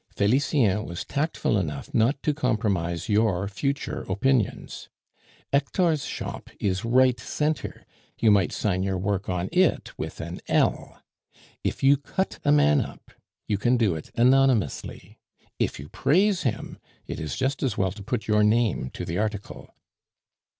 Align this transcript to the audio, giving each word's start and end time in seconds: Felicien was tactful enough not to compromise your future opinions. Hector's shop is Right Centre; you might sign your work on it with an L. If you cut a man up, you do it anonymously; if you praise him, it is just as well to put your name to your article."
Felicien 0.09 0.83
was 0.87 1.05
tactful 1.05 1.59
enough 1.59 1.93
not 1.93 2.23
to 2.23 2.33
compromise 2.33 3.07
your 3.07 3.47
future 3.47 4.01
opinions. 4.09 4.89
Hector's 5.53 6.05
shop 6.05 6.49
is 6.59 6.83
Right 6.83 7.19
Centre; 7.19 7.85
you 8.17 8.31
might 8.31 8.51
sign 8.51 8.81
your 8.81 8.97
work 8.97 9.29
on 9.29 9.47
it 9.51 9.95
with 9.99 10.19
an 10.19 10.39
L. 10.47 10.99
If 11.63 11.83
you 11.83 11.97
cut 11.97 12.39
a 12.43 12.51
man 12.51 12.81
up, 12.81 13.11
you 13.47 13.57
do 13.57 13.93
it 13.95 14.09
anonymously; 14.15 15.19
if 15.59 15.79
you 15.79 15.87
praise 15.87 16.41
him, 16.41 16.79
it 17.05 17.19
is 17.19 17.35
just 17.35 17.61
as 17.61 17.77
well 17.77 17.91
to 17.91 18.01
put 18.01 18.27
your 18.27 18.41
name 18.43 18.89
to 18.95 19.03
your 19.03 19.21
article." 19.21 19.69